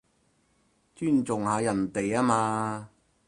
[0.95, 2.89] 尊重下人哋吖嘛